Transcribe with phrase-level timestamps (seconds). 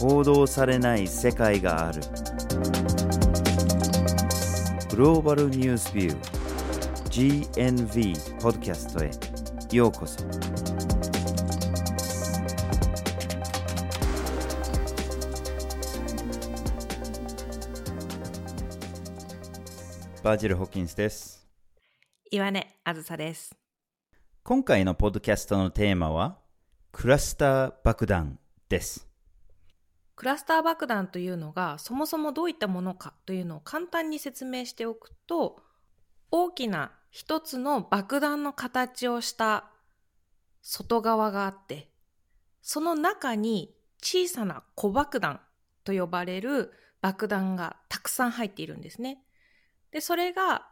[0.00, 2.00] 報道されない世界がある。
[4.88, 9.10] グローバルニュースビュー GNV ポッドキャストへ
[9.76, 10.24] ようこそ。
[20.22, 21.46] バージル・ホッキンスです。
[22.30, 23.54] 岩根あずさです。
[24.42, 26.38] 今回のポッドキャストのテーマは
[26.90, 28.38] クラスター爆弾
[28.70, 29.09] です
[30.20, 35.62] クラスター爆弾というのがそもそもどういったものかというのを簡単に説明しておくと
[36.30, 39.70] 大きな一つの爆弾の形をした
[40.60, 41.88] 外側があって
[42.60, 45.40] その中に小さな小爆弾
[45.84, 49.22] と呼ばれる爆弾がたくさん入っているんですね。
[49.90, 50.68] で、それが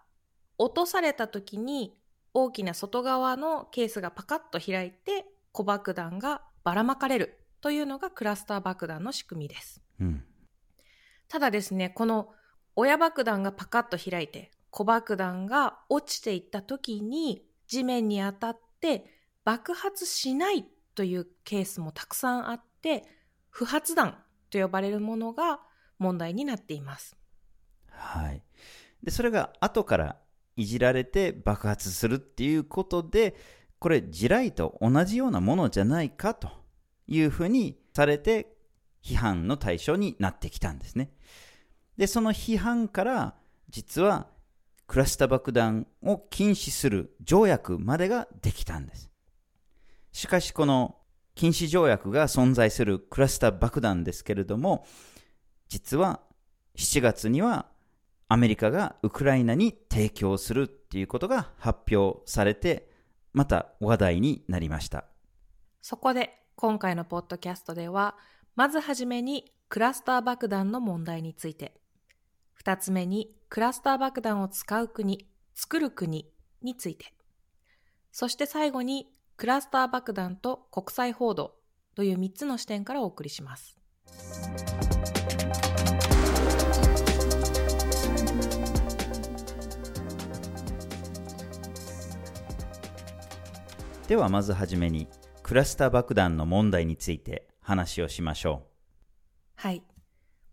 [0.58, 1.96] 落とされた時に
[2.34, 9.82] 大きな外側のケースがパカッと開いて小爆弾がばらまかれるというのがクラスター爆弾の仕組みです。
[10.00, 10.24] うん
[11.28, 12.32] ただですね、この
[12.74, 19.04] 親爆弾がパカッと開いて小爆弾が落ちていった時に地面に当たって
[19.44, 23.04] 爆発しないというケースもたくさんあって
[23.50, 24.16] 不発弾
[24.50, 25.60] と呼ばれるものが
[25.98, 27.16] 問題になっています。
[27.90, 28.42] はい
[29.02, 30.16] でそれが後から
[30.56, 33.36] いじられて爆発するっていうことで
[33.78, 36.50] これ地雷と同じようなものじゃないかと
[37.08, 38.54] いうふうにされて
[39.02, 41.10] 批判の対象になってきたんですね。
[41.96, 43.34] でその批判から
[43.70, 44.28] 実は
[44.86, 49.10] クラスター爆弾を禁止する条約までができたんです。
[50.12, 50.96] しかしこの
[51.34, 54.86] 禁止条約が存在するクラスター爆弾ですけれども
[55.68, 56.20] 実は
[56.76, 57.66] 7月には
[58.28, 62.90] アメリカがウクライナに提供するっていうことが発表されて
[63.32, 65.04] また話題になりました。
[65.80, 68.16] そこで今回のポッドキャストでは
[68.56, 71.72] まずはじめにクラスター爆弾の問題について。
[72.52, 76.28] 二つ目にクラスター爆弾を使う国作る国
[76.60, 77.14] について。
[78.10, 79.06] そして最後に
[79.36, 81.54] クラスター爆弾と国際報道
[81.94, 83.78] という3つの視点からお送りします。
[94.08, 95.06] ではまずはじめに
[95.48, 98.66] クラスター爆弾の問題について話をしましょ
[99.54, 99.82] はい。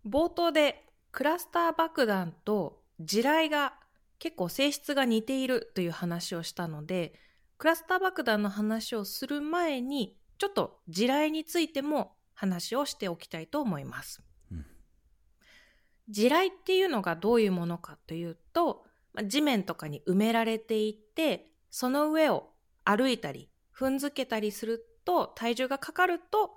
[0.08, 3.74] 冒頭でクラスター爆弾と地雷が
[4.18, 7.12] 結構性質が似ているという話をしたので
[7.58, 14.64] クラスター爆弾の話をする前にちょっと地雷についても話をしておきたいと思います、うん。
[16.08, 22.48] 地雷っていうのがどういうものかというとまあ地面とかに埋められていてその上を
[22.82, 26.56] 歩いたり踏んづけたりすると体重がかかると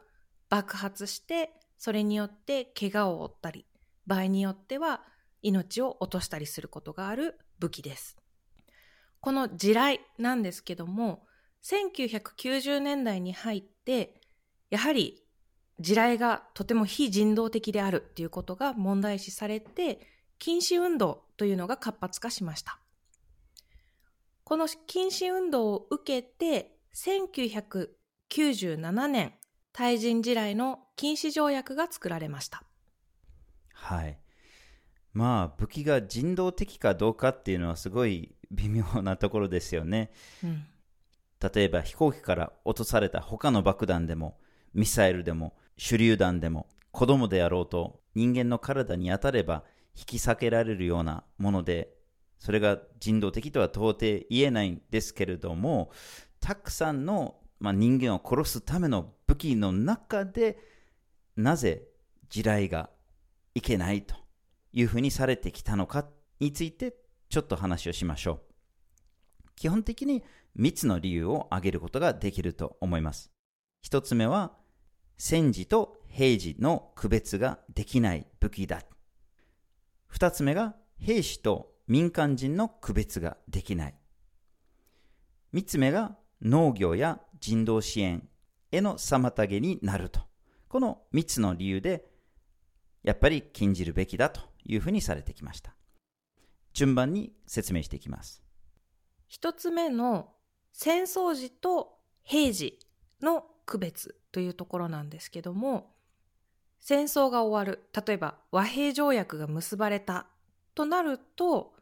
[0.49, 3.65] 爆発してそれによって怪我を負ったり
[4.07, 5.01] 場合によっては
[5.41, 8.17] 命を落としたりすることがある武器です。
[9.21, 11.25] この地雷なんですけども
[11.63, 14.21] 1990年代に入って
[14.69, 15.23] やはり
[15.79, 19.99] 地雷がとても非人道的であるということが問題視されて
[20.37, 22.79] 禁止運動というのが活発化しました。
[24.43, 29.31] この禁止運動を受けて1997年
[29.71, 32.61] 対人地雷の禁止条約が作られました。
[32.61, 32.65] う
[33.71, 34.19] はい。
[35.13, 40.11] まあ武器が人道的かどうかっていうのはすごい微妙なところですよね。
[40.43, 40.65] うん。
[41.53, 44.37] 例えば飛行機から落とされた他の爆弾でも
[44.73, 49.63] ミサイルでも手榴弾でも子供であろうと人間の体に当たれば
[49.95, 51.93] 引き裂けられるようなもので
[52.39, 55.91] それが人道的とは到底言えないんですけれども
[56.39, 60.57] たくさんの、まあ、人間を殺すための武器の中で
[61.35, 61.83] なぜ
[62.29, 62.89] 地雷が
[63.55, 64.15] いけないと
[64.73, 66.05] いうふうにされてきたのか
[66.39, 66.95] について
[67.29, 68.49] ちょっと話をしましょう
[69.55, 70.23] 基本的に
[70.57, 73.31] 3つの理由を挙げることができると思います。
[73.85, 74.53] 1つ目は、
[75.17, 78.81] 戦時と平時の区別ができない武器だ。
[80.13, 83.95] 2つ目が、兵士と民間人の区別ができない。
[85.53, 88.27] 3つ目が、農業や人道支援
[88.71, 90.21] への妨げになると。
[90.67, 92.05] この3つの理由で、
[93.03, 95.75] やっぱり禁じるべきだというふうにされてきました。
[96.73, 98.43] 順番に説明していきます。
[99.27, 100.33] 一つ目の
[100.71, 102.79] 戦争時と平時
[103.21, 105.95] の区別というところなんですけども
[106.79, 110.27] 戦争が終わる例えば和平条約が結ばれた
[110.73, 111.73] となると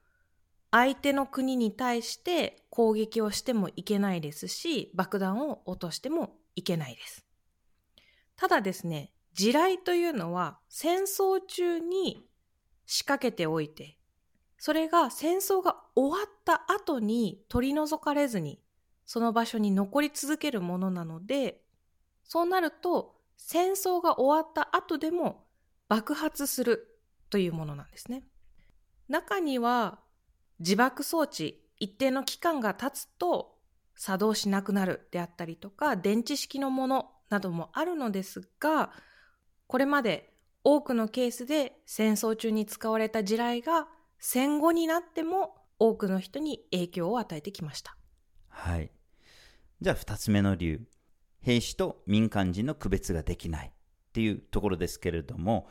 [0.71, 7.25] 相手の国に対して攻撃をしてもいけないですし爆弾を落としてもいけないです
[8.35, 12.27] ただですね地雷というのは戦争中に
[12.87, 13.99] 仕掛けておいて、
[14.57, 18.59] それが戦争が終わった後に取り除かれずに、
[19.05, 21.61] その場所に残り続けるものなので、
[22.23, 25.45] そうなると戦争が終わった後でも
[25.87, 26.97] 爆発する
[27.29, 28.23] というものなんですね。
[29.07, 29.99] 中には
[30.59, 33.56] 自爆装置一定の期間が経つと
[33.95, 38.92] 作動しなくなるであったりとか電池式のものなどもあるのですが
[39.68, 40.33] これまで
[40.63, 43.88] 多くのケースで戦争中に使われた地雷が
[44.19, 47.95] 戦後になっても多くの人に影響を与えてきました。
[48.50, 48.92] はい。
[49.80, 50.88] じゃあ二つ目の理由。
[51.39, 53.71] 兵士と民間人の区別ができないっ
[54.12, 55.69] ていうところですけれども、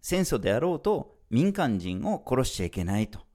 [0.00, 3.25] 戦争であろうと民間人を殺しちゃいけないと。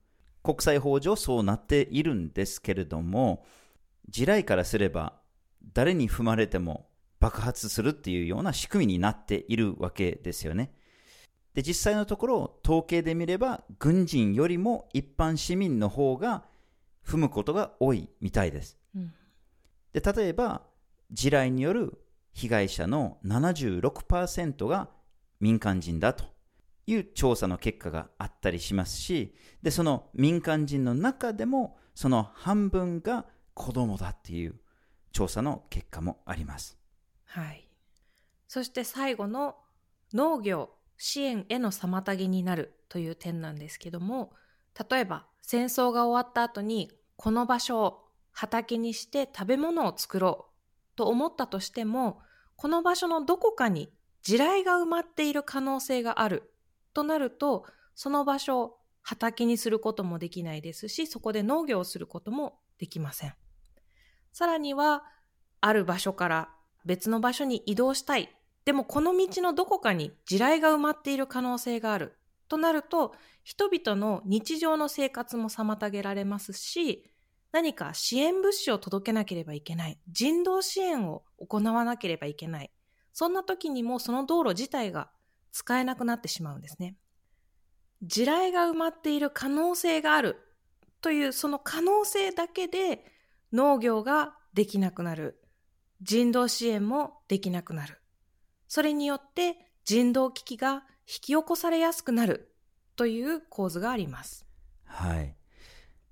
[0.42, 3.44] 国際法上そうなっているんですけれども、
[4.08, 5.14] 地雷からすれば
[5.72, 6.88] 誰に踏まれても
[7.20, 10.72] 爆発するっていうような仕組みになっているわけですよね。
[11.54, 16.44] で、実際のところ、統計で見れば、軍人よりも一般市民の方が
[17.06, 18.78] 踏むことが多いみたいです。
[18.96, 19.12] うん、
[19.92, 20.62] で、例えば、
[21.10, 21.98] 地雷による
[22.32, 24.88] 被害者の76%が
[25.40, 26.24] 民間人だと
[26.92, 34.54] いう調査の結果があったりしますし、で、その民間人の中でも、その半分が子供だっていう
[35.12, 36.78] 調査の結果もあります。
[37.24, 37.68] はい。
[38.48, 39.56] そして最後の
[40.12, 44.32] 農業支援への妨げになるという点なんですけども、
[44.90, 52.20] 例えば戦争が終わった後にこの場所を畑にして食べ物を作ろうと思ったとしても、
[52.56, 53.92] この場所のどこかに
[54.22, 56.51] 地雷が埋まっている可能性がある
[56.92, 63.34] となると、その場所を畑にすることもできないですし、そこで農業をすることもできません。
[64.32, 65.04] さらには、
[65.60, 66.48] ある場所から
[66.84, 68.34] 別の場所に移動したい。
[68.64, 72.16] でもこの道のどこかに地雷が埋まっている可能性がある。
[72.48, 77.04] となると、人々の日常の生活も妨げられますし、
[77.50, 79.98] 何か支援物資を届けなければいけない。
[80.08, 82.70] 人道支援を行わなければいけない。
[83.12, 85.10] そんな時にもその道路自体が
[85.52, 86.96] 使えなくなってしまうんですね。
[88.02, 90.36] 地雷が埋まっている可能性がある
[91.00, 93.04] というその可能性だけで
[93.52, 95.38] 農業ができなくなる。
[96.00, 98.00] 人道支援もできなくなる。
[98.66, 102.52] それによって人道危機が引き起こされやすくなる
[102.96, 104.46] という構図があります。
[104.84, 105.36] はい。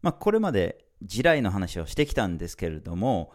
[0.02, 3.32] まあ、これまで地雷の話をしてきたんですけれども、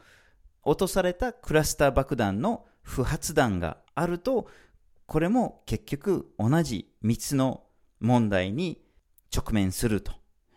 [0.63, 4.47] 落とされたクラスター爆弾の不発弾があると、
[5.05, 7.63] これも結局同じ3つの
[7.99, 8.81] 問題に
[9.35, 10.13] 直面すると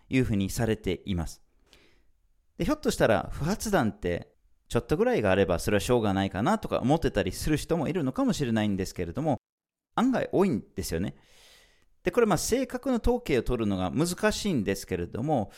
[0.09, 1.43] いうふうにされています。
[2.57, 4.33] でひょっとしたら不発弾って
[4.69, 9.39] ちょっとぐらいがあればそれはしょうがないかなとか思ってたりする人もいるのかもしれないんですけれども、
[9.95, 11.15] 案外多いんですよね。
[12.03, 15.51] で、これまあ正確な統計を取るのが難しいんですけれども、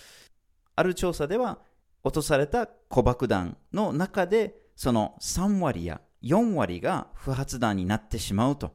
[0.76, 1.60] ある調査では
[2.02, 8.74] 落とされた小爆弾の中でその3割や4割が不発弾になってしまうと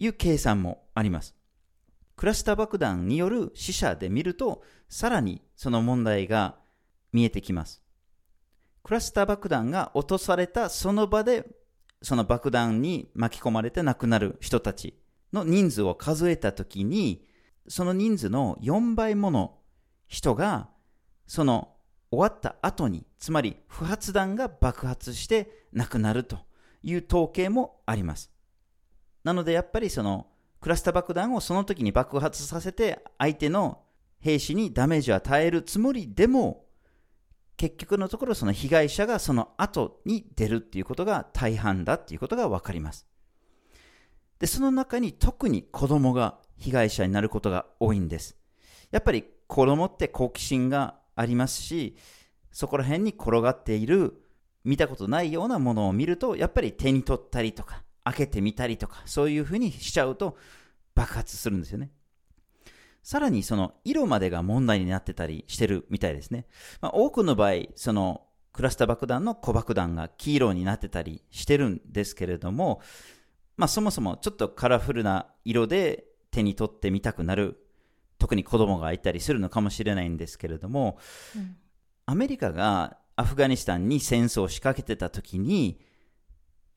[0.00, 1.36] いう計算もあります。
[2.16, 6.56] クラスター爆弾による死者で見ると、さらにその問題が
[7.12, 7.82] 見えてきます。
[8.82, 11.46] クラスター爆弾が落とされたその場で、
[12.02, 14.98] その爆弾に巻き込まれて亡くなる人たち
[15.34, 17.26] の人数を数えたときに、
[17.68, 19.58] その人数の4倍もの
[20.08, 20.70] 人が、
[21.26, 21.76] その
[22.10, 26.38] 終わった後に、つまり不発弾が爆発して亡くなると
[26.82, 28.29] いう統計もあります。
[29.24, 30.26] なのでやっぱりその
[30.60, 33.82] クラスター爆弾をその時に爆発させて相手の
[34.20, 36.66] 兵士にダメージを与えるつもりでも
[37.56, 43.06] 結局のところその被害者がその後に出るっていうことが大半だっていうことが分かります。
[44.38, 48.38] で、その中に特に子供が被害者になることが多いんです。
[48.90, 51.96] やっぱり子供って好奇心がありますし、
[52.50, 54.22] そこら辺に転がっている
[54.64, 60.36] 見たことないようなものを見ると、やっぱり手に取ったりとか、開けてみたりとか、そういうふうにしちゃうと
[60.94, 61.90] 爆発するんですよね。
[63.02, 66.46] さらにその色までが問題になってたりしてるみたいですね。
[66.80, 72.80] まあ、多くの場合、そのクラスター爆弾の小爆弾が黄色になってたりしてるんですけれども、
[73.56, 77.58] まあ、そもそもちょっとカラフルな色で手に取ってみたくなる、
[78.18, 80.98] 特に子供がいたりするのかもしれないんですけれども、
[81.36, 81.56] うん、
[82.06, 85.80] アメリカがアフガニスタンに戦争を仕掛けてた時に、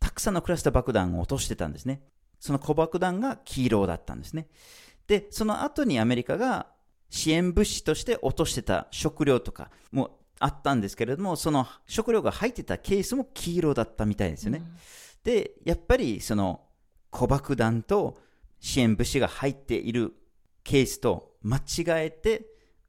[0.03, 2.01] たくさんのクラスター爆弾を落としてたんですね。
[2.37, 4.47] その小爆弾が黄色だったんですね。
[5.07, 6.67] で、その後にアメリカが
[7.09, 14.57] 支援物資として落としてた食料とかもあったんですけれども、その食料が入ってたケースも黄色だったみたいですよね。
[14.57, 14.75] うん、
[15.23, 16.65] で、やっぱりその
[17.09, 18.17] 小爆弾と
[18.59, 20.13] 支援物資が入っている
[20.65, 22.45] ケースと間違えて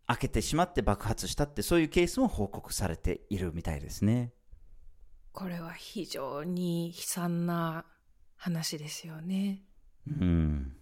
[0.09, 4.33] 開けてしまって爆発したってそういうケースも報告されているみたいですね。
[5.35, 7.85] これは非常に悲惨な
[8.37, 9.65] 話ですよね。
[10.07, 10.77] うん。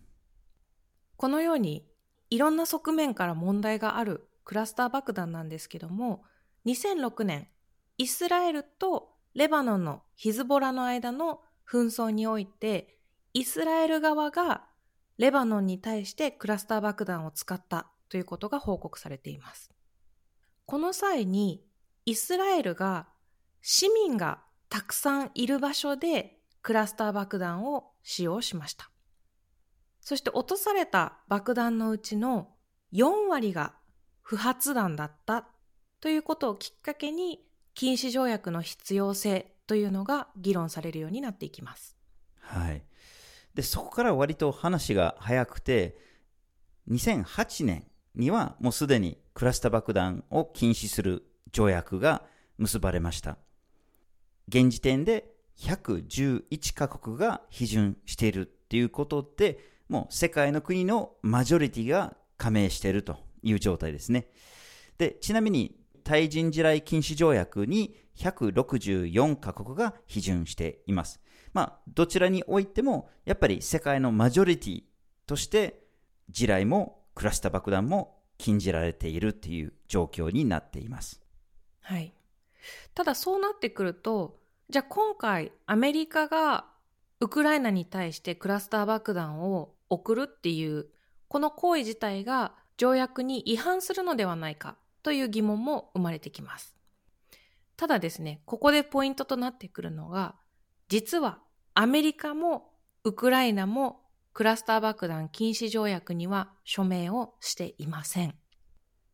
[1.17, 1.89] このように
[2.29, 6.25] いろんな側面から問題があるクラスター爆弾なんですけども、
[6.67, 7.49] 2006年、
[7.97, 12.99] イスラエルとレバノンのヒズボラの間の紛争において、
[13.33, 14.67] イスラエル側が
[15.17, 19.71] レバノンに対してクラスター爆弾を使ったということが報告されています。
[20.67, 21.65] この際に
[22.05, 23.12] イスラエルが
[23.63, 28.91] 市民がたくさんいる場所でクラスター爆弾を使用しました。
[30.01, 32.49] そして落とされた爆弾のうちの
[32.93, 33.75] 4割が
[34.21, 35.47] 不発弾だった
[36.01, 41.97] ということをきっかけに禁止条約の必要性というのが議論されるようになっていきます。
[42.41, 42.83] はい。
[43.55, 45.97] で、そこから割と話が早くて、
[46.91, 52.25] 2008年にはもうすでにクラスター爆弾を禁止する条約が
[52.59, 53.39] 結ばれました。
[54.49, 59.59] 現時点で111カ国が批准しているっていうことで、
[59.89, 64.29] もう世界の国のマジョリティが加盟しているという状態ですね。
[64.99, 71.21] で、ちなみに対人地雷禁止条約に164カ国が批准しています。
[71.53, 74.83] まあ、どちらにおいても、やっぱり世界のマジョリティ
[75.27, 75.83] として、
[76.31, 81.21] 地雷もクラスター爆弾も禁じられているという状況になっています。
[81.81, 82.15] はい。
[82.95, 84.39] ただそうなってくると、
[84.71, 86.67] じゃあ今回アメリカが
[87.21, 90.87] ウクライナに対してクラスター爆弾を送るっていう、
[91.29, 96.77] この行為自体が条約に違反するのではないかという疑問も生まれてきます。
[97.77, 100.37] ただですね、ここでポイントとなってくるのが、
[100.89, 101.39] 実は
[101.75, 102.71] アメリカも
[103.05, 104.03] ウクライナも
[104.33, 108.35] クラスター爆弾禁止条約には署名をしていません。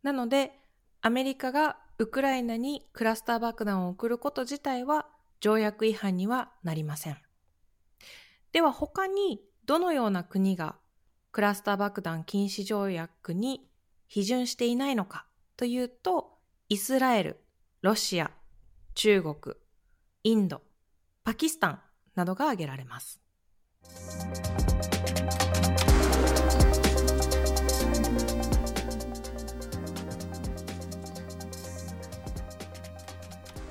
[0.03, 0.53] なので、
[1.01, 5.07] アメリカがウクライナにクラスター爆弾を送ること自体は
[5.41, 7.19] 条約違反にはなりません。
[8.53, 10.77] では他にどのような国が
[11.33, 13.69] クラスター爆弾禁止条約に
[14.09, 15.27] 批准していないのか
[15.57, 16.39] というと、
[16.69, 17.41] イスラエル、
[17.83, 18.31] ロシア、
[18.95, 19.57] 中国、
[20.23, 20.63] インド、
[21.25, 21.81] パキスタン
[22.15, 23.21] などが挙げられます。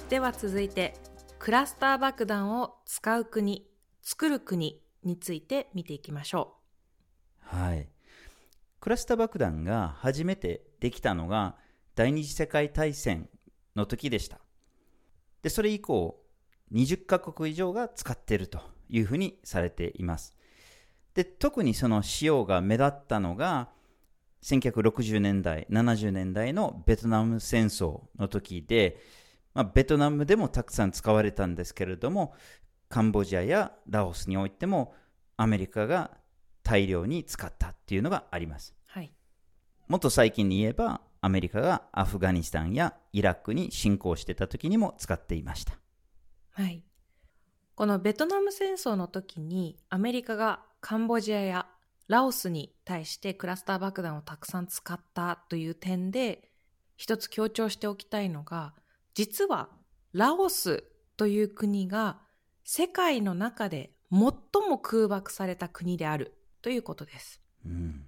[0.10, 0.94] では続いて
[1.38, 3.68] クラスター爆弾を使う国
[4.02, 6.56] 作る国について見ていきましょ
[7.44, 7.58] う。
[7.58, 7.90] はい。
[8.80, 11.58] クラスター爆弾が初めてできたのが
[11.96, 13.28] 第二次世界大戦
[13.76, 14.40] の時でした。
[15.42, 16.18] でそれ以降
[16.72, 20.38] 20カ国以上が使っているというふうにされています。
[21.16, 23.70] で特にその使用が目立ったのが
[24.44, 29.02] 1960年代、70年代のベトナム戦争の時で、
[29.58, 32.36] まあ、ベトナムでもたくさん使われたんですけれども、
[32.90, 34.94] カンボジアやラオスにおいても
[35.36, 36.12] アメリカが
[36.62, 38.76] 大量に使ったっていうのがあります。
[38.86, 39.12] はい、
[39.88, 45.74] もっと最近に言えば、アメリカがアフガニスタンやイラクに侵攻してた時にも使っていました。
[46.52, 46.84] はい。
[47.74, 51.66] このベトナム戦争の時にアメリカがカンボジアや
[52.08, 56.52] ラオスに対してクラスター爆弾をたくさん使ったという点で
[56.96, 58.76] 一つ強調しておきたいのが
[59.18, 59.70] 実は
[60.14, 60.84] ラオス
[61.18, 62.20] という国が
[62.64, 64.20] 世界の中で最
[64.70, 67.42] も空爆された国であるということです。
[67.66, 68.06] うん、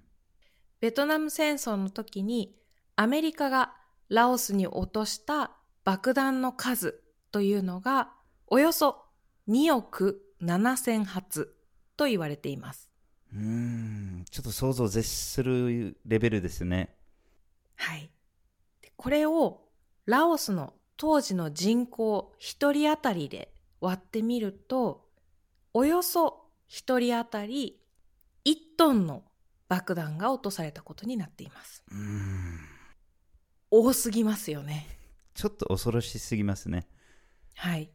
[0.78, 2.54] ベトナム戦争の時に
[2.94, 3.74] アメリカが
[4.08, 5.50] ラオスに落とした
[5.82, 7.02] 爆弾の数
[7.32, 8.12] というのが
[8.46, 9.02] およそ
[9.48, 11.56] 2億7000発
[11.96, 12.88] と言われています。
[13.34, 16.94] うん、ちょっと想像を絶するレベルですね。
[17.74, 18.12] はい。
[18.94, 19.62] これを
[20.06, 25.06] ラオスの当時の人口1人当たりで割ってみると、
[25.72, 27.80] およそ1人当たり
[28.44, 29.22] 1トンの
[29.66, 31.82] 爆弾が落とされたことになっています。
[31.90, 32.58] うん
[33.70, 34.86] 多すぎますよね。
[35.32, 36.86] ちょっと恐ろしすぎますね。
[37.54, 37.90] はい。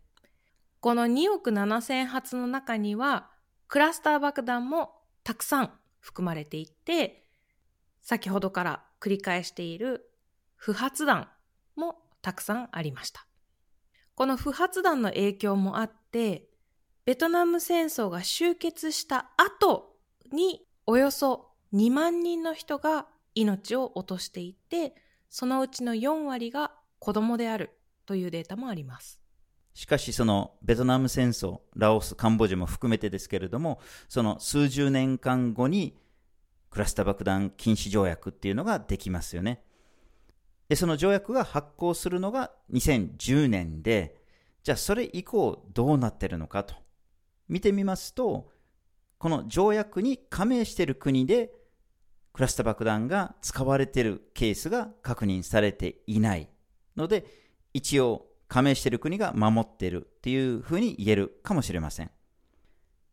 [0.80, 3.30] この2億7000発の中には、
[3.68, 7.28] クラスター爆弾もたくさん含まれていて、
[8.02, 10.10] 先ほどから繰り返している
[10.56, 11.35] 不発弾も
[12.26, 13.28] たくさんありました。
[14.16, 16.50] この不発弾の影響もあって、
[17.06, 19.96] ベトナム戦争が終結した後
[20.32, 23.06] におよそ2万人の人が
[23.36, 24.96] 命を落としていて、
[25.30, 27.70] そのうちの4割が子供である
[28.08, 29.22] というデータもあります。
[29.76, 33.80] しかしそのベトナム戦争、ラオス、カンボジアも含めてですけれども、
[34.10, 35.96] その数十年間後に
[36.72, 39.62] クラスター爆弾禁止条約っていうのができますよね。
[40.68, 44.16] で、その条約が発行するのが2010年で、
[44.64, 46.74] じゃあそれ以降どうなってるのかと
[47.48, 48.50] 見てみますと、
[49.18, 51.52] この条約に加盟している国で
[52.34, 56.50] クラスター爆弾が使われているケースが確認されていない
[56.98, 57.26] ので、
[57.74, 62.12] 一応加盟している国が守っているっていうふうに言えるかもしれません。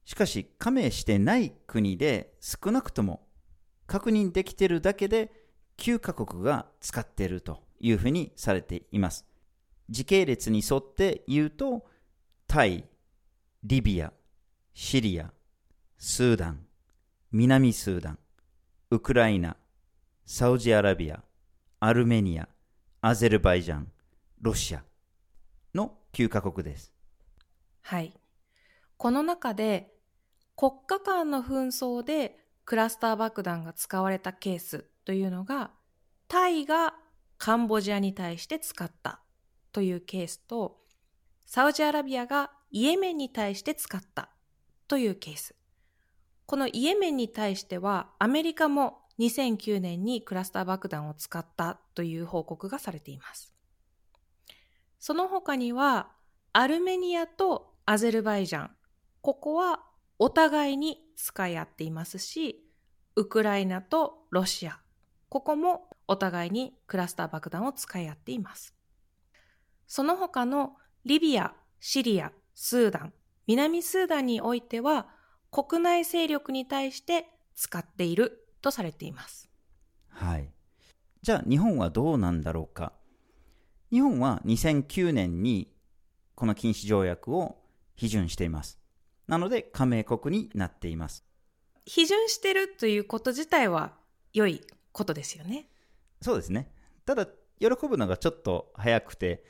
[0.04, 3.26] しかし、加盟してない国で少なくとも
[3.86, 5.30] 確認できているだけで
[5.78, 9.26] 9カ国が使っているというふうにされています。
[9.90, 11.86] 時系列に沿って言うと、
[12.46, 12.84] タイ、
[13.64, 14.12] リビア、
[14.74, 15.32] シリア、
[15.98, 16.66] スーダン、
[17.30, 18.18] 南スーダン、
[18.90, 19.56] ウクライナ、
[20.24, 21.22] サウジアラビア、
[21.80, 22.48] アルメニア、
[23.00, 23.90] アゼルバイジャン、
[24.40, 24.84] ロシア
[25.74, 26.92] の9カ国です。
[27.82, 28.14] はい。
[28.96, 29.92] この中で
[30.56, 35.70] 国家間の紛争でクラスター爆弾が使われたケースというのが
[36.28, 36.94] タイが
[37.38, 39.20] カンボジアに対して使った
[39.72, 40.78] というケースと
[41.46, 44.30] サウジアラビアがイエメンに対して使った
[44.88, 45.54] というケース。
[46.46, 53.54] このイエメンに対してはアメリカも2009年にクラスター爆弾を使ったという報告がされています。
[54.98, 56.10] その他には
[56.52, 58.70] アルメニアとアゼルバイジャン、
[59.20, 59.84] ここは
[60.18, 62.64] お互いに使い合っていますし、
[63.16, 64.81] ウクライナとロシア、
[65.32, 68.74] ここもお互いにクラスター爆弾を使い合っています。
[69.86, 73.14] その他のリビア、シリア、スーダン、
[73.46, 75.06] 南スーダンにおいては
[75.50, 79.48] 国内勢力に対して使っているとされています。
[80.10, 80.50] はい。
[81.22, 82.92] じゃあ日本はどうなんだろうか。
[83.90, 85.72] 日本は2009年に
[86.34, 87.56] この禁止条約を
[87.96, 88.78] 批准しています。
[89.28, 91.24] なので加盟国になっています。
[91.86, 93.94] 批准してるということ自体は
[94.34, 94.60] 良い
[94.92, 95.68] ことですよね。
[96.20, 96.70] そうですね。
[97.04, 97.26] ただ、
[97.58, 99.44] 喜ぶのがちょっと早くて、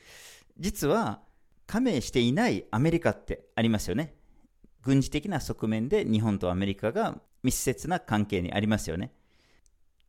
[0.57, 1.21] 実は
[1.67, 4.15] 加盟していないアメリカってありますよね。
[4.81, 9.11] 軍事的な側面で日本とアメリカが密接な関係にありますよね。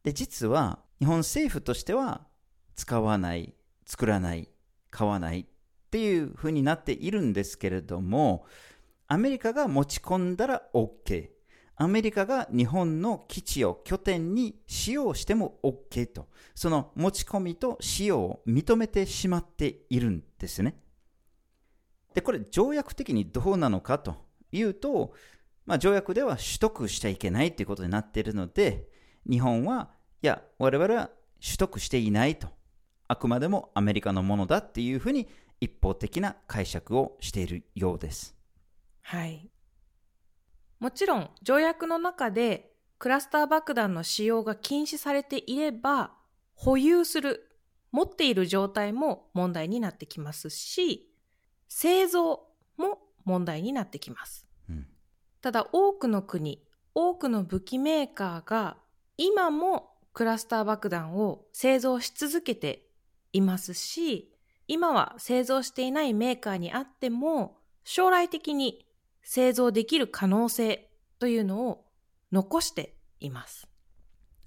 [0.03, 2.27] で、実は日本政府としては
[2.75, 3.55] 使わない、
[3.87, 4.49] 作らない、
[4.91, 5.47] 買わないっ
[5.91, 8.47] ていうふうになっているんですけれども、
[9.07, 11.31] アメリカが持ち込んだら OK。
[11.77, 20.77] アメリカが日本の基地を拠点に使用しても OK と、その持ち込みと使用を認めてしまっているんですね。
[22.15, 24.15] で、これ条約的にどうなのかと
[24.53, 25.15] いうと、
[25.67, 28.89] まあ、条約では取得しちゃいけないということになっているので、
[29.29, 29.91] 日本は、
[30.23, 31.11] いや、我々は
[31.43, 32.49] 取得していないと、
[33.09, 35.29] あくまでもアメリカのものだっていうふうに
[35.61, 38.37] 一方的な解釈をしているようです。
[39.03, 39.51] はい。
[40.81, 46.13] もちろん条約の中でクラスター爆弾の使用が禁止されていれば
[46.55, 47.51] 保有する
[47.93, 51.09] 持っている状態も問題になってきますし
[51.69, 54.87] 製造も問題になってきます、うん、
[55.41, 56.63] ただ多くの国
[56.95, 58.77] 多くの武器メーカーが
[59.17, 62.87] 今もクラスター爆弾を製造し続けて
[63.33, 64.31] いますし
[64.67, 68.84] 今は製造していないメーカーにあっても将来的に
[69.25, 71.85] 製造できる可能性というのを
[72.31, 73.67] 残しています。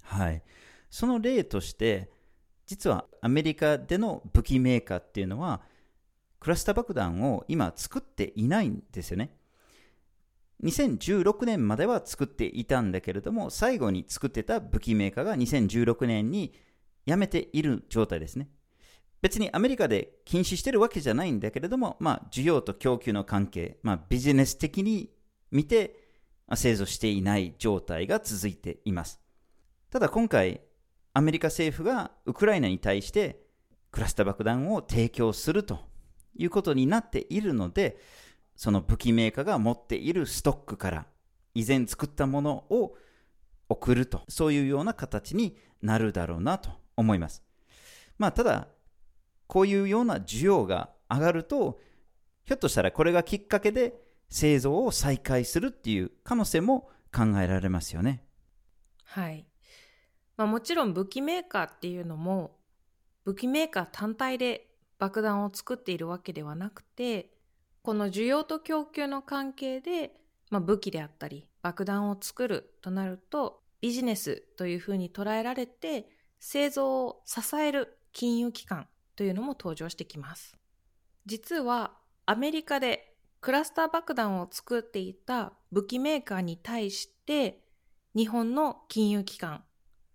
[0.02, 0.42] はい。
[0.88, 2.10] その例として、
[2.66, 5.62] 実はアメリカでの武器メーカーっていうのは、
[6.40, 9.34] クラスター爆弾を今作っていないんですよね。
[10.62, 16.54] 2016年までは作っていたんだけれども、最後に作ってた武器メーカーが2016年に
[17.06, 18.48] 辞めている状態ですね。
[19.20, 25.10] 別にアメリカで禁止してるわけじゃないんだけれども、まあ、需要と供給の関係、まあ、ビジネス的に
[25.50, 26.08] 見て、
[26.54, 29.20] 製造していない状態が続いています。
[29.90, 30.62] ただ今回、
[31.12, 33.42] アメリカ政府がウクライナに対して
[33.90, 35.80] クラスター爆弾を提供すると
[36.36, 37.98] いうことになっているので、
[38.56, 41.06] その武器メーカーが持っているストックから
[41.54, 42.94] 以前作ったものを
[43.68, 47.42] 送ると、そういうような形になるだろうなと思います。
[48.18, 48.68] まあ、ただ、
[49.48, 51.80] こういうような需要が上がると、
[52.44, 53.94] ひょっとしたらこれがきっかけで
[54.28, 58.22] 製造を再開するっていう可能性も考えられますよね。
[59.04, 59.46] はい。
[60.36, 62.56] まあ、もちろん武器メーカーっていうのも
[63.24, 67.30] 武器メーカー単体で爆弾を作っているわけではなくて
[67.82, 70.12] この需要と供給の関係で、
[70.50, 76.06] まあ、武器であったり爆弾を作るとなるとビジネスというふうに捉えられて
[76.38, 78.86] 製造を支える金融機関
[79.18, 80.56] というのも登場してきます。
[81.26, 81.90] 実は
[82.24, 87.58] アメリカでクラスター爆弾を作っていた武器メーカーに対して
[88.14, 89.64] 日本の金融機関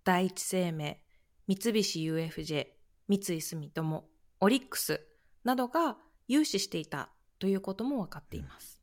[0.04, 1.02] 第一生命
[1.48, 2.68] 三菱 UFJ
[3.08, 4.04] 三井住友
[4.40, 5.06] オリックス
[5.44, 8.80] などが融資していたということも分かっています。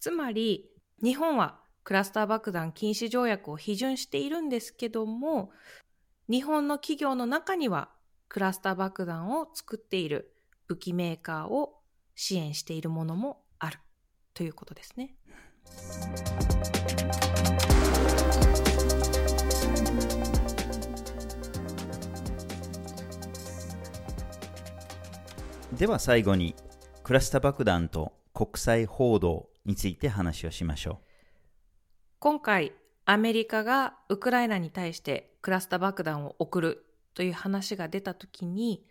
[0.00, 0.72] つまり
[1.04, 5.52] 日本はクラスター爆弾禁止条約を批准しているんですけども
[6.28, 7.90] 日本の企業の中には
[8.32, 10.32] クラスター爆弾を作っている
[10.66, 11.74] 武器メーカーを
[12.14, 13.78] 支援しているものもある
[14.32, 15.14] ということですね。
[25.76, 26.54] では最後に
[27.02, 31.06] クラスター爆弾と国際報道について話をしましょう。
[32.18, 32.72] 今回
[33.04, 38.84] アメリカがウクライナに対してクラスター爆弾を送るという話が出た時に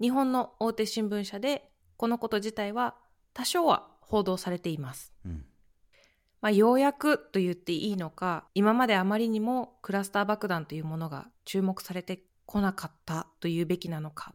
[0.00, 2.94] 日本の大手新聞社でこのこと自体は
[3.34, 5.12] 多少は報道されています。
[5.24, 5.44] うん、
[6.40, 14.34] まあ、ようやくと言っていいのか今まであまりにもクラスター爆弾というものが注目されてこなかったと言うべきなのか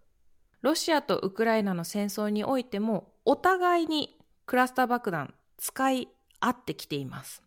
[0.62, 6.08] ロシアとウクライナの戦争においてもお互いにクラスター爆弾使い
[6.40, 7.42] 合ってきています。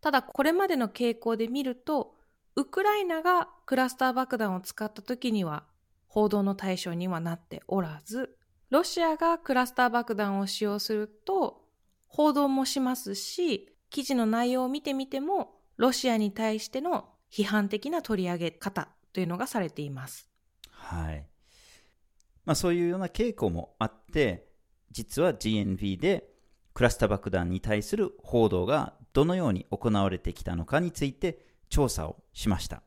[0.00, 2.16] ただこれまでの傾向で見ると、
[2.54, 5.64] ウクライナがクラスター爆弾を使った時には
[6.06, 8.36] 報道の対象にはなっておらず、
[8.68, 11.62] ロシアがクラスター爆弾を使用すると
[12.06, 20.28] 報道もしますし、記事の内容を見てみても、ロシアに対しての批判的な取り上げ方というのがされています。
[20.70, 21.26] はい。
[22.44, 24.46] まあそういうような傾向もあって、
[24.90, 26.28] 実は GNV で
[26.74, 32.82] クラスター爆弾に対する報道がどのように行われてきたのかについて調査をしました。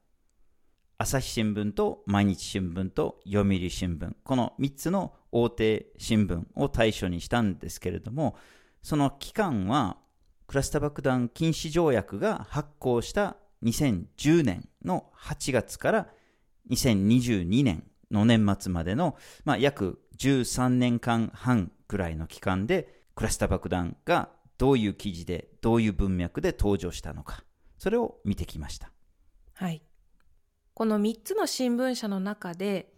[0.99, 8.35] 朝日新聞と毎日新聞と読売新聞、この3つの大手新聞を対象にしたんですけれども、
[8.83, 9.97] その期間は
[10.45, 16.07] クラスター爆弾禁止条約が発行した2010年の8月から
[16.69, 27.44] 2022年の年末までの、まあ、約13年間半くらいの期間でクラスター爆弾がどういう記事でどういう文脈で登場したのか
[27.77, 28.91] それを見てきました。
[29.53, 29.81] はい。
[30.73, 32.93] この3つの新聞社の中で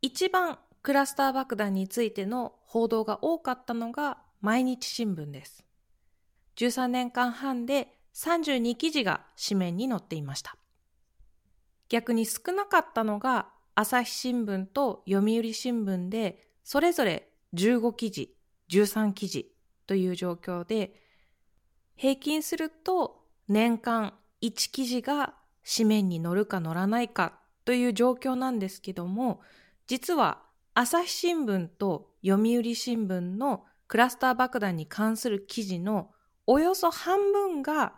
[0.00, 5.64] 一番クラスター爆弾についての報道が多かったのが毎日新聞です。
[6.56, 10.56] 13年間半で32記事が紙面に載っていました。
[11.88, 18.34] 逆に少なかったのが朝日新聞と読売新聞でそれぞれ15記事
[18.70, 19.50] 13記事
[19.86, 20.94] という状況で、
[21.96, 29.40] 平均すると年間1記事が紙面に載るか載らないかという状況なんですけども、
[29.86, 30.42] 実は
[30.74, 36.10] 朝日新聞と読売新聞のクラスター爆弾に関する記事の
[36.46, 37.94] およそ半分が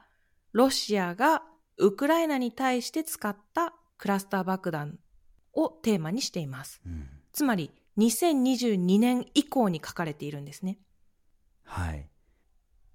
[0.52, 1.42] ロシアが
[1.76, 4.98] ウクライナに対して使ったクラスター爆弾
[5.52, 6.80] をテーマにしています。
[6.86, 10.78] うん、つまり2022年以降に書かれているんですね。
[11.64, 12.08] はい。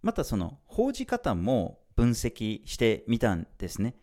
[0.01, 3.95] またその報じ方も分析してみたんですね。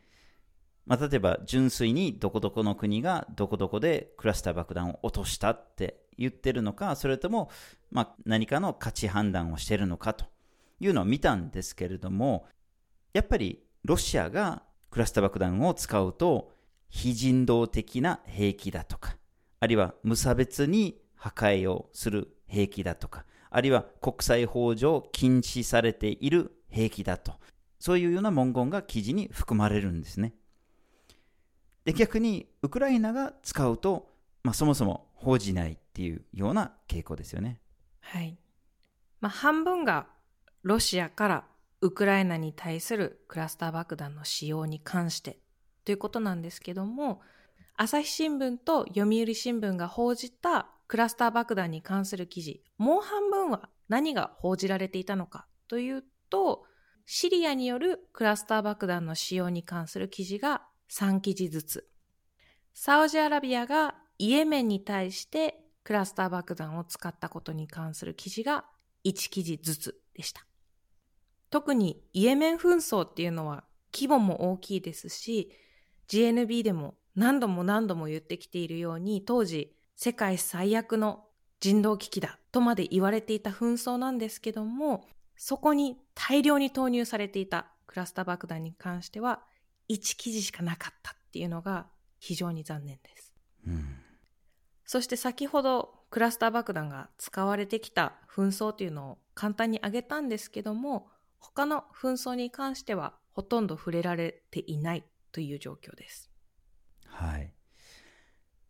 [0.86, 7.50] まあ、例えば純粋にどこどこの国がどこどこでクラスター爆弾を落としたって言ってるのか、それとも、
[7.90, 10.24] まあ、何かの価値判断をしてるのかと
[10.80, 12.46] いうのを見たんですけれども、
[13.12, 16.52] やっぱりロシアがクラスター爆弾を使うと
[16.88, 19.16] 非人道的な兵器だとか、
[19.60, 27.34] あるいは無差別に破壊をする兵器だとか、あるいは国際法上禁止されている兵器だと、
[27.82, 30.34] そういうような文言が記事に含まれるんですね。
[31.84, 34.08] で、逆にウクライナが使うと、
[34.44, 37.58] まあ、そもそも報じないっていうような傾向ですよね。
[37.98, 38.38] はい。
[39.20, 40.06] まあ、半分が
[40.62, 41.44] ロシアから
[41.80, 45.40] ウクライナに対するクラスター爆弾の使用に関して
[45.84, 47.20] ということなんですけども、
[47.74, 56.64] 朝日新聞と読売新聞が報じたクラスター爆弾に関する記事、もう半分は何が報じられていたのかというと、
[57.06, 61.88] シリアによるクラスター爆弾の使用に関する記事が3記事ずつ。
[62.74, 68.64] サウジアラビアがイエメンに対してクラスター爆弾を使ったことに関する記事が
[69.04, 70.46] 1記事ずつでした。
[71.50, 75.50] 特にイエメン紛争っていうのは規模も大きいですし、
[76.08, 81.24] GNB でも何度も何度も言ってきているように当時世界最悪の
[81.60, 85.04] 人道危機だとまで言われていた紛争なんですけども、
[85.36, 89.42] そこに大量に投入されていたクラスター爆弾に関しては、
[89.88, 91.86] 1記事しかなかったっていうのが
[92.18, 93.34] 非常に残念です。
[93.66, 93.96] うん、
[94.84, 106.30] そして先ほどクラスター爆弾が使われてきた紛争というのを簡単に挙げたんですけども、他の紛争に関してはほとんど触れられていないという状況です。
[107.06, 107.52] はい。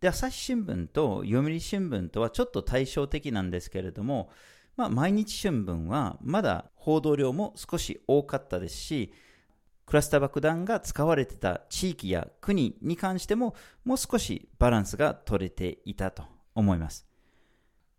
[0.01, 4.31] で、朝日新聞と読売新聞とはちょっと対照的なんですけれども、
[4.77, 9.13] まあ、毎日新聞はまだ報道量も少し多かったですし、
[9.85, 13.55] クラスター爆弾が使われてた地域や国に関しても
[13.85, 17.07] もう少しバランスが取れていたと思います。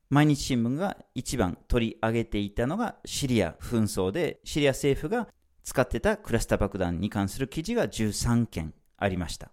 [0.09, 5.27] 毎日新聞が一番取り上げていたのがシリア紛争で、シリア政府が
[5.63, 9.51] 使ってたクラスター爆弾に関する記事が13件ありました。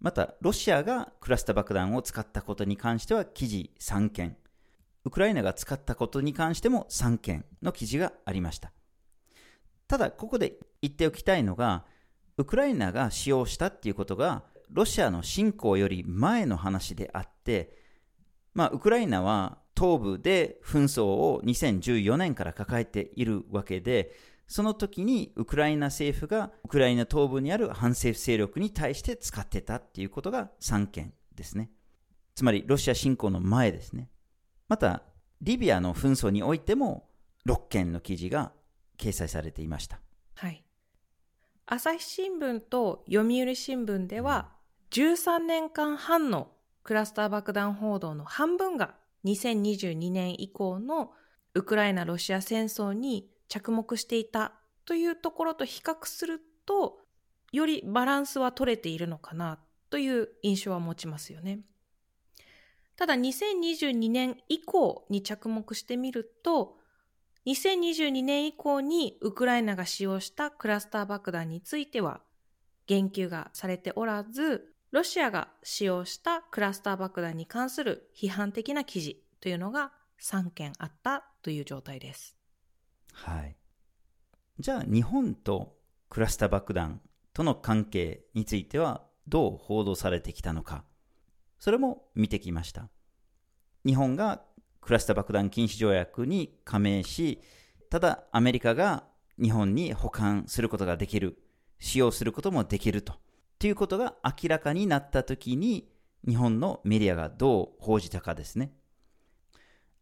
[0.00, 4.36] また、ロシアがクラスター爆弾を使ったことに関しては記事3件、
[5.04, 8.72] ウクライナが使ったことに関しても3件の記事がありました。
[9.86, 11.84] ただ、ここで言っておきたいのが、
[12.36, 17.76] ウクライナが使用したっていうことが、ロシアの侵攻より前の話であって、
[18.54, 24.12] まあ、ウクライナは東部で紛争を2014年から抱えているわけで、
[24.46, 31.70] その時にウクライナ政府がウクライナ東部にある反政府勢力に対して使ってたっていうことが3件ですね。
[32.34, 34.10] つまりロシア侵攻の前ですね。
[34.68, 35.02] また、
[35.40, 37.08] リビアの紛争においても
[37.46, 38.52] 6件の記事が
[38.98, 40.00] 掲載されていました。
[40.36, 40.64] はい。
[41.66, 44.52] 朝日新聞と読売新聞では、
[44.90, 51.12] 13年間半のクラスター爆弾報道の半分が2022年以降の
[51.54, 54.52] ウクライナ・ロシア戦争に着目していた
[54.84, 56.98] というところと比較すると、
[57.52, 59.58] よりバランスは取れているのかな
[59.90, 61.60] という印象は持ちますよね。
[62.96, 66.76] ただ2022年以降に着目してみると、
[67.46, 72.22] 2022年以降にウクライナが使用したクラスター爆弾については
[72.86, 82.36] 言及がされておらず、ロシアが使用したクラスター爆弾に関する批判的な記事というのが3件あったという状態です。
[83.12, 83.56] はい。
[84.60, 85.76] じゃあ日本と
[86.08, 87.00] クラスター爆弾
[87.32, 90.84] との関係についてはどう報道されてきたのか。
[91.58, 92.88] それも見てきました。
[93.86, 94.42] 日本が
[94.80, 97.40] クラスター爆弾禁止条約に加盟し、
[97.90, 99.04] ただアメリカが
[99.40, 101.38] 日本に保管することができる、
[101.78, 103.14] 使用することもできると。
[103.58, 105.90] ということが明らかになったときに、
[106.26, 108.72] 日本のメディアがどう報じたかですね。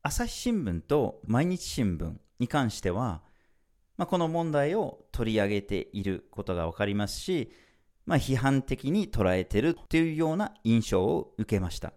[0.03, 3.23] 朝日新聞と毎日新聞に関しては、
[3.97, 7.53] まあ、この問題を取り上げていることがわかりますし、
[8.07, 11.93] まあ、批判的に捉えているというような印象を受けました。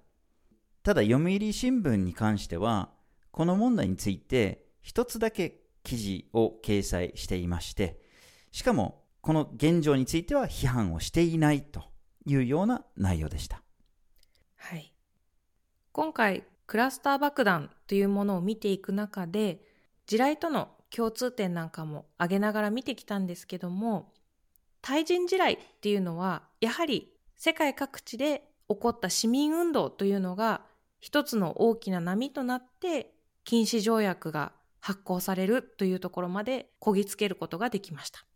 [0.84, 2.92] ただ、読売新聞に関しては、
[3.32, 8.00] この問題について一つだけ記事を掲載していまして、
[8.52, 11.84] しかも、この現状については批判をしていないと
[12.28, 13.64] いうような内容でした。
[14.56, 14.94] はい。
[15.92, 19.62] 今回、クラスター爆弾というものを見ていく中で、
[20.06, 24.14] 地雷との共通点なんかも挙げながら見てきたんですけども、
[24.86, 30.62] 対人地雷っていうのは、やはり世界各地で起こった市民運動というのが
[31.00, 38.28] 一つの大きな波となって禁止条約が発行されるというところまでこぎつけることができました。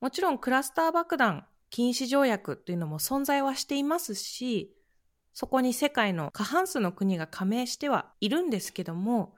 [0.00, 4.74] もちろんクラスター爆弾禁止条約というのも存在はしていますし、
[5.34, 9.36] そこに世界の過半数の国が加盟してはいるんですけども、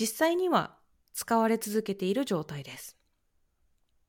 [0.00, 0.78] 実際には
[1.12, 2.97] 使われ続けている状態です。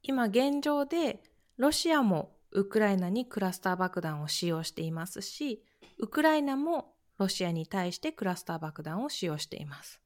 [0.01, 1.21] 今現状で
[1.57, 5.63] ロシアもウクライナにクラスター爆弾を使用していますし、
[5.97, 10.01] ウクライナもロシアに対してクラスター爆弾を使用しています。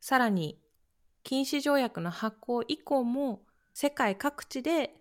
[0.00, 0.58] さらに、
[1.22, 3.42] 禁止条約の発行以降も
[3.74, 4.94] 世界各地で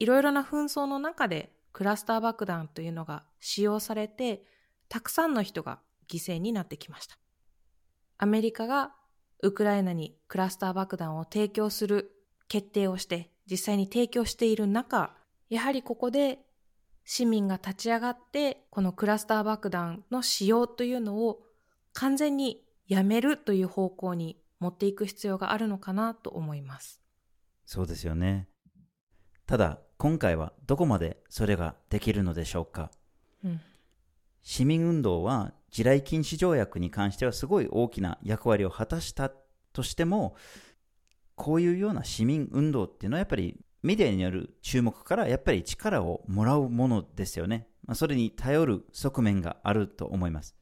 [0.00, 4.42] いろいろな紛争の中でクラスター爆弾というのが使用されて、
[4.88, 7.16] たくさんの人が犠牲になってきました。
[8.18, 8.92] アメリカが
[9.42, 12.12] ウクライナにクラスター爆弾を提供する
[12.48, 15.14] 決定をして実際に提供している中、
[15.50, 16.38] やはりここで
[17.04, 21.42] 市民が立ち上がってこのクラスター爆弾の使用というのを
[21.92, 27.02] 完全にやめるという方向に持っていく必要があるのかなと思います。
[27.66, 28.48] そうですよね。
[29.44, 32.90] ただ今回はどこまでそれができるのでしょうか、
[33.44, 33.60] うん、
[34.42, 39.30] 市民運動は地雷禁止条約に関してはすごい大きな役割を果たした
[39.74, 40.36] としても
[41.42, 47.66] こういうような市民運動っていうのはやっぱりメディアによる注目からやっぱり力をもらうものですよね。
[47.84, 50.54] まあ、それに頼る側面があると思います。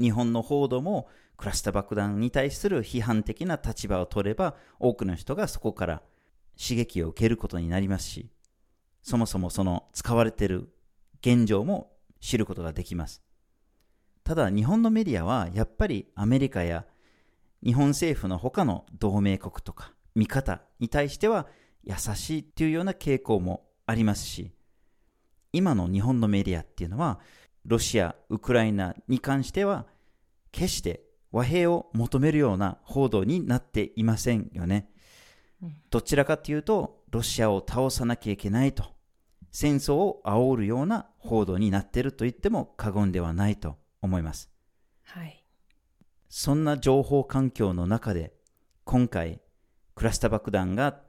[0.00, 6.02] 日本の報道もクラスター爆弾に対する批判的な立場を取れば多くの人がそこから
[6.58, 8.30] 刺激を受けることになりますし、
[9.02, 10.70] そもそもその使われている
[11.20, 13.22] 現状も知ることができます。
[14.24, 16.86] ただ日本のメディアはやっぱりアメリカや
[17.64, 21.46] 日本政府の他の同盟国とか味方に対しては
[21.84, 24.52] 優しいっていうような傾向もありますし
[25.52, 27.20] 今の日本のメディアっていうのは
[27.66, 29.86] ロシア、ウクライナに関しては
[30.52, 34.90] 決して和平を求めるような報道になっていませんよね。
[35.90, 38.84] どちらかというとロシアを倒さなきゃいけないと
[39.52, 44.50] 戦争を煽るような報道になっていると言っても過言ではないと思います。
[45.04, 45.39] はい。
[46.32, 48.32] そんな情報環境の中で
[48.84, 49.40] 今回
[49.96, 51.00] クラスター爆弾が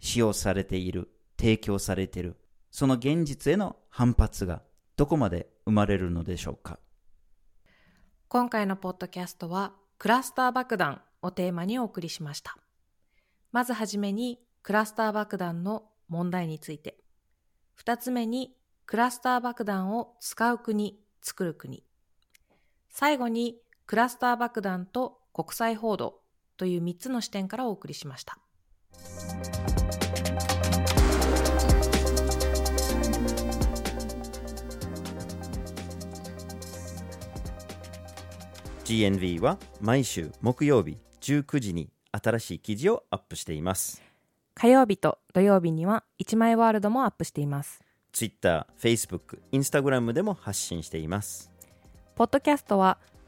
[0.00, 2.36] 使用されている、提供されている、
[2.70, 4.62] その現実への反発が
[4.96, 6.78] どこまで生まれるのでしょうか？
[8.28, 12.56] 今回のポッドキャストはクラスター爆弾をテーマにお送りしました。
[13.52, 16.96] まずはじめにクラスター爆弾の問題について。
[17.74, 21.84] 二つ目にクラスター爆弾を使う国、作る国。
[22.88, 23.58] 最後に
[23.90, 26.20] クラスター爆弾と国際報道
[26.56, 28.38] という3つの視点からお送りしました。
[38.84, 44.00] GNV は毎週木曜日19時に新しい記事をアップしています。
[44.54, 47.82] 火曜日と土曜日には1枚ワールドもアップしています。
[48.12, 51.50] Twitter、Facebook、Instagram でも発信しています。
[52.14, 52.98] ポッドキャストは